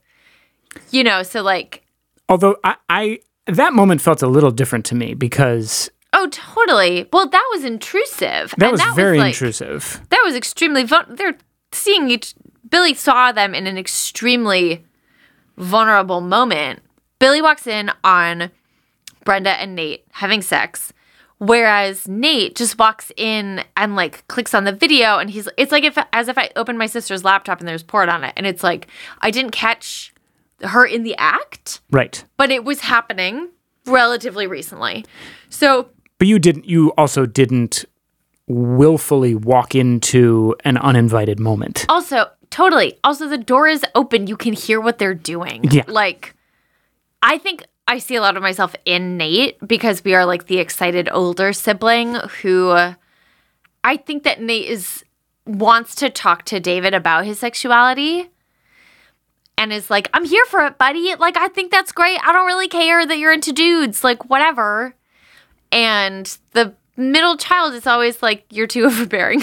[0.90, 1.84] you know, so like,
[2.28, 7.08] Although I, I that moment felt a little different to me because oh, totally.
[7.12, 8.54] Well, that was intrusive.
[8.58, 10.00] that And was very like- intrusive.
[10.10, 11.38] that was extremely vul- they're
[11.72, 12.34] seeing each
[12.68, 14.84] billy saw them in an extremely
[15.56, 16.80] vulnerable moment
[17.18, 18.50] billy walks in on
[19.24, 20.92] brenda and nate having sex
[21.38, 25.84] whereas nate just walks in and like clicks on the video and he's it's like
[25.84, 28.62] if as if i opened my sister's laptop and there's porn on it and it's
[28.62, 28.88] like
[29.22, 30.12] i didn't catch
[30.62, 32.24] her in the act Right.
[32.36, 33.48] but it was happening
[33.86, 35.04] relatively recently
[35.48, 36.64] so But you didn't.
[36.68, 37.84] You also didn't
[38.48, 41.86] willfully walk into an uninvited moment.
[41.88, 42.98] Also, totally.
[43.04, 44.26] Also, the door is open.
[44.26, 45.64] You can hear what they're doing.
[45.70, 45.84] Yeah.
[45.86, 46.34] Like,
[47.22, 50.58] I think I see a lot of myself in Nate because we are like the
[50.58, 52.70] excited older sibling who
[53.82, 55.04] I think that Nate is
[55.46, 58.28] wants to talk to David about his sexuality
[59.56, 61.14] and is like, I'm here for it, buddy.
[61.16, 62.20] Like, I think that's great.
[62.22, 64.04] I don't really care that you're into dudes.
[64.04, 64.94] Like, whatever.
[65.72, 69.42] And the middle child is always like, you're too overbearing.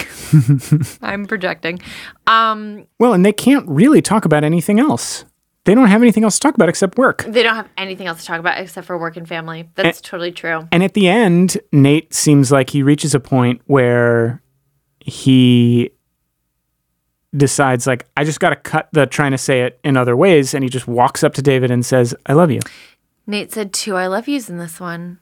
[1.02, 1.80] I'm projecting.
[2.26, 5.24] Um, Well, and they can't really talk about anything else.
[5.66, 7.24] They don't have anything else to talk about except work.
[7.28, 9.68] they don't have anything else to talk about except for work and family.
[9.74, 10.66] That's totally true.
[10.72, 14.40] And at the end, Nate seems like he reaches a point where
[15.00, 15.90] he
[17.36, 20.54] decides like I just got to cut the trying to say it in other ways
[20.54, 22.60] and he just walks up to David and says, "I love you."
[23.26, 25.18] Nate said two I love yous in this one.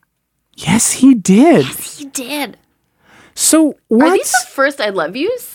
[0.57, 1.65] Yes, he did.
[1.67, 2.59] Yes, He did.
[3.35, 5.54] So Are these the first I love yous?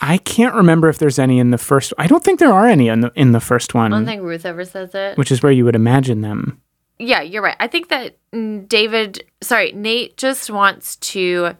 [0.00, 1.92] I can't remember if there's any in the first.
[1.98, 4.22] I don't think there are any in the in the first one, I don't think
[4.22, 5.18] Ruth ever says it.
[5.18, 6.60] which is where you would imagine them.
[6.98, 7.56] yeah, you're right.
[7.60, 11.54] I think that mm, David, sorry, Nate just wants to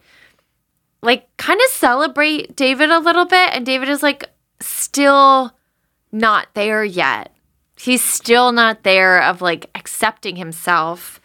[1.03, 3.51] like kind of celebrate David a little bit.
[3.53, 4.25] And David is like
[4.61, 5.53] still
[6.13, 7.35] not there yet.
[7.79, 11.21] He's still not there of like accepting himself.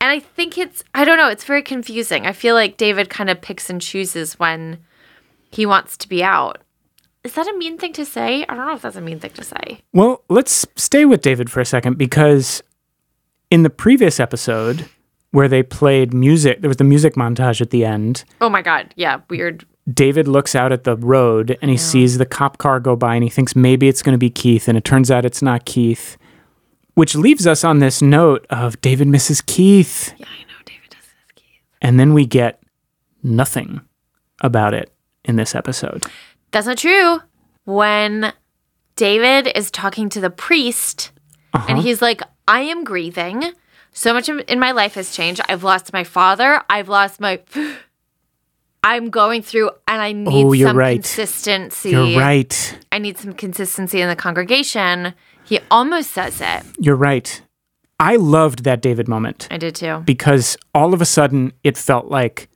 [0.00, 2.26] And I think it's, I don't know, it's very confusing.
[2.26, 4.78] I feel like David kind of picks and chooses when
[5.52, 6.58] he wants to be out.
[7.24, 8.44] Is that a mean thing to say?
[8.48, 9.80] I don't know if that's a mean thing to say.
[9.92, 12.62] Well, let's stay with David for a second because
[13.50, 14.88] in the previous episode
[15.30, 18.24] where they played music, there was the music montage at the end.
[18.40, 18.92] Oh my God.
[18.96, 19.20] Yeah.
[19.30, 19.64] Weird.
[19.92, 23.24] David looks out at the road and he sees the cop car go by and
[23.24, 26.16] he thinks maybe it's going to be Keith, and it turns out it's not Keith,
[26.94, 30.14] which leaves us on this note of David misses Keith.
[30.18, 30.58] Yeah, I know.
[30.64, 31.32] David does this.
[31.34, 31.62] Keith.
[31.80, 32.62] And then we get
[33.24, 33.80] nothing
[34.40, 34.91] about it
[35.24, 36.04] in this episode.
[36.50, 37.20] That's not true.
[37.64, 38.32] When
[38.96, 41.12] David is talking to the priest
[41.54, 41.82] and uh-huh.
[41.82, 43.52] he's like, I am grieving.
[43.92, 45.40] So much in in my life has changed.
[45.48, 46.62] I've lost my father.
[46.68, 47.40] I've lost my.
[48.84, 50.96] I'm going through and I need Oh, you're some right.
[50.96, 51.90] consistency.
[51.90, 52.78] You're right.
[52.90, 55.14] I need some consistency in the congregation.
[55.44, 56.64] He almost says it.
[56.80, 57.42] You're right.
[58.00, 59.46] I loved that David moment.
[59.52, 60.02] I did too.
[60.04, 62.48] because all of a sudden it felt like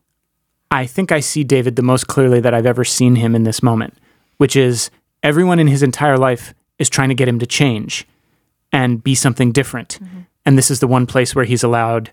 [0.70, 3.62] I think I see David the most clearly that I've ever seen him in this
[3.62, 3.94] moment,
[4.38, 4.90] which is
[5.22, 8.06] everyone in his entire life is trying to get him to change
[8.72, 9.98] and be something different.
[10.02, 10.20] Mm-hmm.
[10.44, 12.10] And this is the one place where he's allowed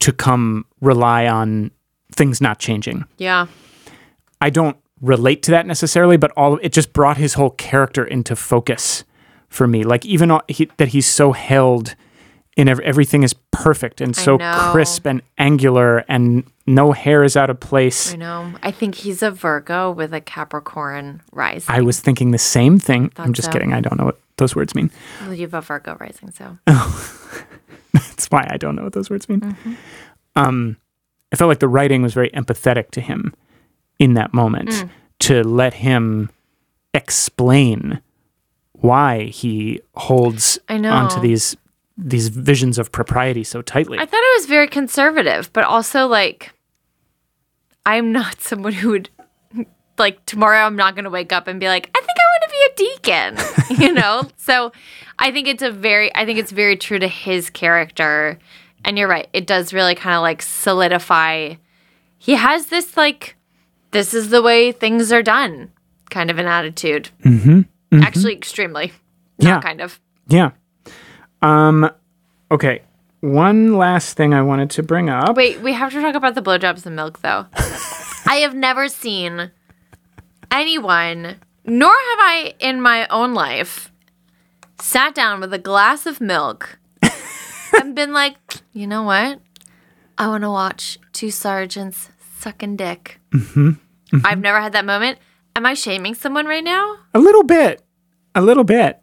[0.00, 1.70] to come rely on
[2.12, 3.04] things not changing.
[3.16, 3.46] Yeah.
[4.40, 8.36] I don't relate to that necessarily, but all it just brought his whole character into
[8.36, 9.04] focus
[9.48, 9.84] for me.
[9.84, 11.94] Like even all, he, that he's so held
[12.56, 14.38] in ev- everything is perfect and so
[14.72, 18.12] crisp and angular, and no hair is out of place.
[18.12, 18.52] I know.
[18.62, 21.74] I think he's a Virgo with a Capricorn rising.
[21.74, 23.10] I was thinking the same thing.
[23.16, 23.52] I'm just so.
[23.52, 23.72] kidding.
[23.72, 24.90] I don't know what those words mean.
[25.22, 26.58] Well, you have a Virgo rising, so.
[26.66, 29.56] That's why I don't know what those words mean.
[30.36, 30.76] Um,
[31.32, 33.34] I felt like the writing was very empathetic to him
[33.98, 34.84] in that moment
[35.20, 36.30] to let him
[36.92, 38.00] explain
[38.72, 41.56] why he holds onto these
[42.00, 43.98] these visions of propriety so tightly.
[43.98, 46.52] I thought it was very conservative, but also like
[47.96, 49.08] I'm not someone who would
[49.98, 52.42] like tomorrow I'm not going to wake up and be like I think I want
[52.44, 54.28] to be a deacon, you know?
[54.36, 54.72] so
[55.18, 58.38] I think it's a very I think it's very true to his character.
[58.84, 59.28] And you're right.
[59.32, 61.54] It does really kind of like solidify
[62.18, 63.36] he has this like
[63.90, 65.70] this is the way things are done
[66.10, 67.10] kind of an attitude.
[67.24, 68.02] Mm-hmm.
[68.02, 68.92] Actually extremely.
[69.40, 69.60] Not Yeah.
[69.60, 69.98] kind of.
[70.28, 70.50] yeah.
[71.42, 71.90] Um
[72.50, 72.82] okay.
[73.20, 75.36] One last thing I wanted to bring up.
[75.36, 77.46] Wait, we have to talk about the blowjobs and milk, though.
[78.26, 79.50] I have never seen
[80.50, 83.92] anyone, nor have I in my own life,
[84.80, 86.78] sat down with a glass of milk
[87.80, 88.36] and been like,
[88.72, 89.40] you know what?
[90.16, 93.20] I want to watch two sergeants sucking dick.
[93.32, 94.26] Mm-hmm, mm-hmm.
[94.26, 95.18] I've never had that moment.
[95.56, 96.96] Am I shaming someone right now?
[97.14, 97.82] A little bit.
[98.34, 99.00] A little bit.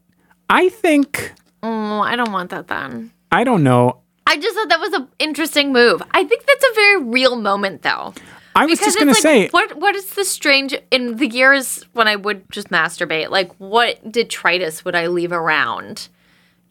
[0.49, 3.11] I think Oh, I don't want that then.
[3.31, 4.01] I don't know.
[4.27, 6.01] I just thought that was an interesting move.
[6.11, 8.13] I think that's a very real moment, though.
[8.55, 11.17] I was Because just going to it's like, say what what is the strange in
[11.17, 13.29] the years when I would just masturbate?
[13.29, 16.07] Like, what detritus would I leave around?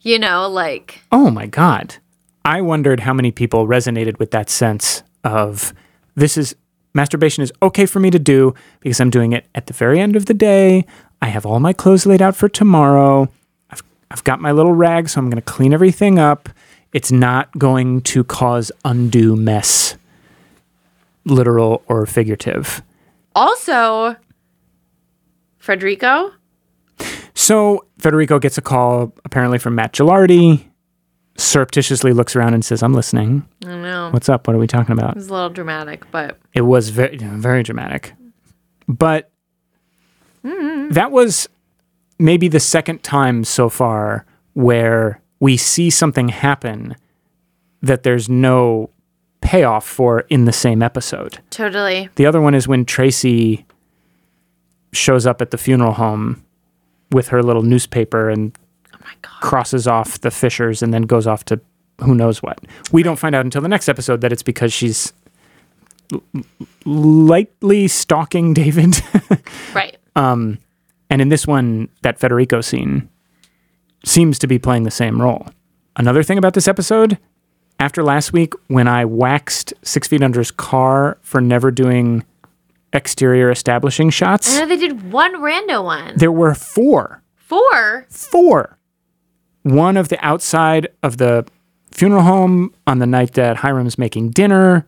[0.01, 1.95] You know, like Oh my God.
[2.43, 5.73] I wondered how many people resonated with that sense of
[6.15, 6.55] this is
[6.93, 10.15] masturbation is okay for me to do because I'm doing it at the very end
[10.15, 10.85] of the day.
[11.21, 13.29] I have all my clothes laid out for tomorrow.
[13.69, 16.49] I've, I've got my little rag, so I'm going to clean everything up.
[16.95, 19.97] It's not going to cause undue mess,
[21.25, 22.81] literal or figurative.
[23.35, 24.15] also
[25.57, 26.31] Federico.
[27.33, 30.63] So Federico gets a call apparently from Matt Gilardi,
[31.35, 33.45] surreptitiously looks around and says, I'm listening.
[33.65, 34.09] I don't know.
[34.11, 34.47] What's up?
[34.47, 35.11] What are we talking about?
[35.11, 38.13] It was a little dramatic, but It was very, very dramatic.
[38.87, 39.31] But
[40.45, 40.93] mm-hmm.
[40.93, 41.49] that was
[42.19, 46.95] maybe the second time so far where we see something happen
[47.81, 48.89] that there's no
[49.41, 51.39] payoff for in the same episode.
[51.51, 52.09] totally.
[52.15, 53.65] The other one is when Tracy
[54.91, 56.43] shows up at the funeral home
[57.11, 58.57] with her little newspaper and
[58.93, 59.41] Oh my god.
[59.41, 61.59] crosses off the Fishers and then goes off to
[62.01, 62.59] who knows what.
[62.91, 65.13] We don't find out until the next episode that it's because she's
[66.11, 66.23] l-
[66.85, 68.95] lightly stalking David.
[69.73, 69.97] Right.
[70.15, 70.59] Um,
[71.09, 73.09] and in this one, that Federico scene
[74.05, 75.47] seems to be playing the same role.
[75.97, 77.17] Another thing about this episode,
[77.79, 82.23] after last week when I waxed Six Feet Under's car for never doing
[82.93, 86.13] exterior establishing shots, I know they did one rando one.
[86.15, 88.07] there were four Four.
[88.09, 88.77] four.
[89.63, 91.45] One of the outside of the
[91.91, 94.85] funeral home on the night that Hiram's making dinner,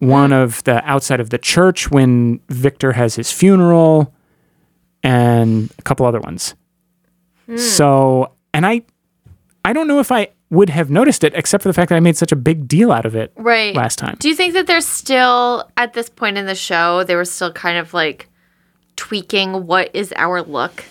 [0.00, 4.12] one of the outside of the church when Victor has his funeral,
[5.02, 6.54] and a couple other ones.
[7.50, 7.58] Mm.
[7.58, 8.82] So, and I,
[9.64, 12.00] I don't know if I would have noticed it except for the fact that I
[12.00, 13.74] made such a big deal out of it Right.
[13.74, 14.16] last time.
[14.18, 17.04] Do you think that they're still at this point in the show?
[17.04, 18.28] They were still kind of like
[18.96, 20.84] tweaking what is our look.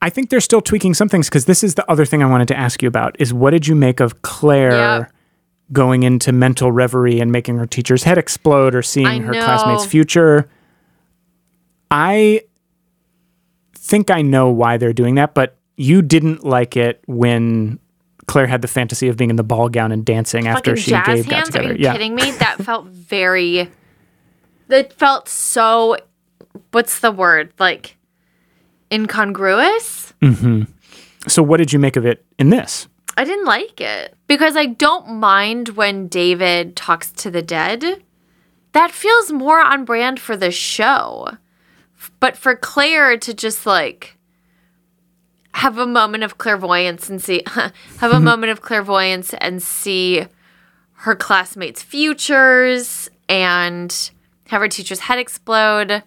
[0.00, 2.48] I think they're still tweaking some things because this is the other thing I wanted
[2.48, 4.70] to ask you about is what did you make of Claire
[5.00, 5.12] Yep.
[5.72, 9.44] going into mental reverie and making her teacher's head explode or seeing I her know.
[9.44, 10.48] classmates' future?
[11.90, 12.42] I
[13.74, 17.78] think I know why they're doing that, but you didn't like it when
[18.26, 21.06] Claire had the fantasy of being in the ball gown and dancing after she and
[21.06, 21.56] Gabe got hands?
[21.56, 21.92] Are you yeah.
[21.92, 22.32] kidding me?
[22.38, 23.70] That felt very.
[24.66, 25.96] That felt so.
[26.72, 27.52] What's the word?
[27.58, 27.96] Like
[28.92, 30.12] incongruous.
[30.20, 30.64] Mm-hmm.
[31.28, 32.88] So what did you make of it in this?
[33.16, 38.02] I didn't like it because I don't mind when David talks to the dead.
[38.72, 41.28] That feels more on brand for the show.
[42.20, 44.17] But for Claire to just like
[45.58, 47.42] have a moment of clairvoyance and see
[47.98, 50.24] have a moment of clairvoyance and see
[50.92, 54.10] her classmates' futures and
[54.48, 56.02] have her teacher's head explode.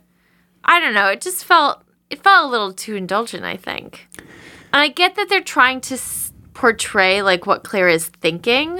[0.64, 4.08] I don't know, it just felt it felt a little too indulgent, I think.
[4.74, 8.80] And I get that they're trying to s- portray like what Claire is thinking.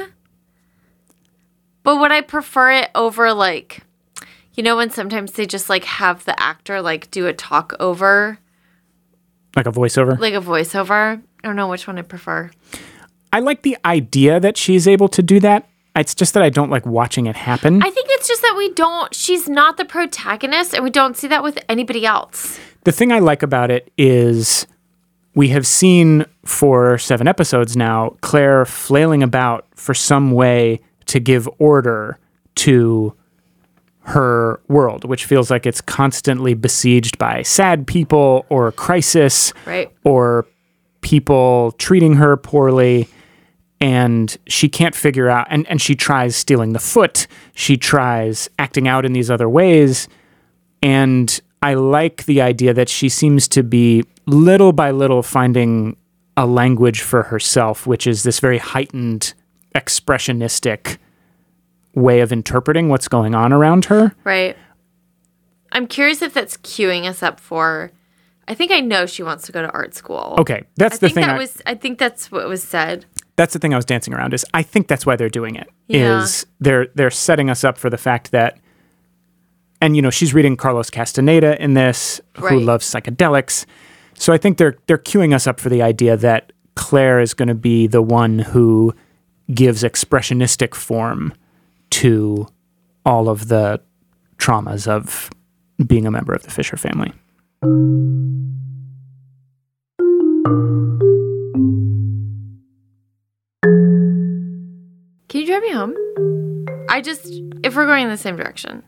[1.84, 3.82] But would I prefer it over like
[4.54, 8.38] you know when sometimes they just like have the actor like do a talk over
[9.56, 10.18] Like a voiceover?
[10.20, 11.22] like a voiceover?
[11.44, 12.52] I don't know which one I prefer.
[13.34, 15.68] I like the idea that she's able to do that.
[15.96, 17.82] It's just that I don't like watching it happen.
[17.84, 21.28] I think it's just that we don't she's not the protagonist and we don't see
[21.28, 22.60] that with anybody else.
[22.86, 24.66] the thing I like about it is
[25.36, 31.50] we have seen for seven episodes now Claire flailing about for some way to give
[31.60, 32.18] order
[32.56, 33.14] to
[34.04, 39.92] her world, which feels like it's constantly besieged by sad people or crisis Right.
[40.04, 40.46] or
[41.02, 43.08] people treating her poorly.
[43.80, 47.26] And she can't figure out and, and she tries stealing the foot.
[47.56, 50.08] She tries acting out in these other ways.
[50.84, 55.96] And i like the idea that she seems to be little by little finding
[56.36, 59.36] a language for herself which is this very heightened
[59.76, 60.98] expressionistic
[61.96, 64.58] way of interpreting what's going on around her Right.
[65.72, 67.92] I'm curious if that's queuing us up for
[68.48, 70.36] I think I know she wants to go to art school.
[70.40, 73.06] okay that's I the think thing that I- was I think that's what was said.
[73.36, 75.68] that's the thing I was dancing around is I think that's why they're doing it.
[75.90, 76.52] Is Yeah.
[76.60, 78.58] they're they're setting us up for the fact that
[79.82, 83.66] and you know she's reading Carlos Castaneda in this who loves psychedelics.
[84.14, 87.48] So I think they're they're queuing us up for the idea that Claire is going
[87.50, 88.94] to be the one who
[89.54, 91.34] gives expressionistic form
[91.92, 92.48] to
[93.06, 93.82] all of the
[94.38, 95.30] traumas of
[95.86, 97.14] being a member of the Fisher family.
[105.30, 105.96] Can you drive me home?
[106.90, 107.26] I just
[107.64, 108.84] if we're going in the same direction.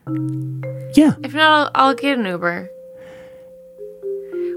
[0.95, 1.13] Yeah.
[1.23, 2.69] If not, I'll, I'll get an Uber.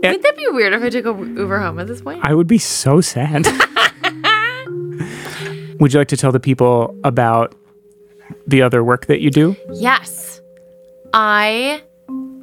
[0.03, 2.21] Wouldn't that be weird if I took a Uber home at this point?
[2.23, 3.47] I would be so sad.
[5.81, 7.55] would you like to tell the people about
[8.47, 9.57] the other work that you do?
[9.73, 10.41] Yes.
[11.13, 11.83] I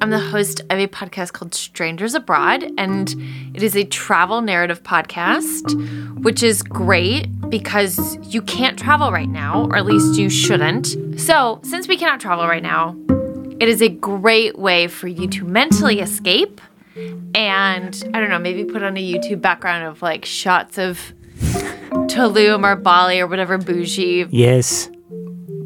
[0.00, 3.14] am the host of a podcast called Strangers Abroad, and
[3.54, 9.64] it is a travel narrative podcast, which is great because you can't travel right now,
[9.66, 11.20] or at least you shouldn't.
[11.20, 12.96] So, since we cannot travel right now,
[13.60, 16.60] it is a great way for you to mentally escape
[17.34, 22.64] and I don't know, maybe put on a YouTube background of like shots of Tulum
[22.64, 24.88] or Bali or whatever bougie Yes.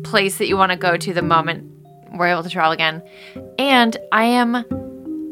[0.09, 1.71] Place that you want to go to the moment
[2.15, 3.03] we're able to travel again.
[3.59, 4.65] And I am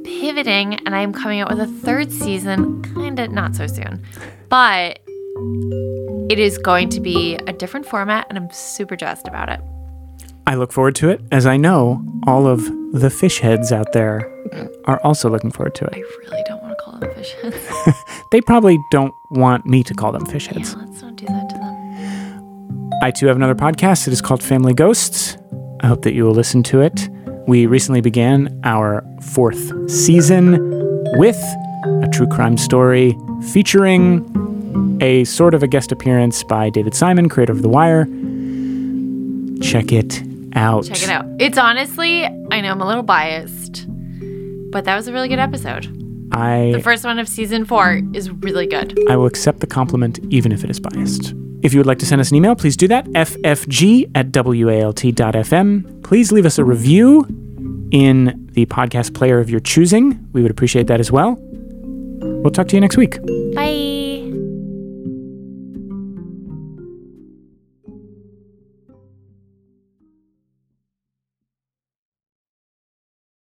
[0.04, 4.02] pivoting and I am coming out with a third season, kind of not so soon.
[4.48, 5.00] But
[6.30, 9.60] it is going to be a different format and I'm super jazzed about it.
[10.48, 12.62] I look forward to it, as I know all of
[12.92, 14.30] the fish heads out there
[14.84, 15.94] are also looking forward to it.
[15.94, 17.56] I really don't want to call them fish heads.
[18.32, 20.76] They probably don't want me to call them fish yeah, heads.
[20.76, 21.02] let's
[23.02, 24.06] I too have another podcast.
[24.06, 25.36] It is called Family Ghosts.
[25.80, 27.08] I hope that you will listen to it.
[27.46, 30.58] We recently began our fourth season
[31.18, 31.36] with
[32.02, 33.14] a true crime story
[33.52, 38.06] featuring a sort of a guest appearance by David Simon, creator of The Wire.
[39.62, 40.22] Check it
[40.54, 40.86] out.
[40.86, 41.26] Check it out.
[41.38, 43.86] It's honestly, I know I'm a little biased,
[44.70, 45.86] but that was a really good episode.
[46.32, 48.98] I The first one of season four is really good.
[49.08, 51.34] I will accept the compliment even if it is biased.
[51.62, 53.06] If you would like to send us an email, please do that.
[53.06, 56.02] ffg at walt.fm.
[56.02, 57.26] Please leave us a review
[57.90, 60.28] in the podcast player of your choosing.
[60.32, 61.36] We would appreciate that as well.
[61.38, 63.18] We'll talk to you next week.
[63.54, 64.15] Bye.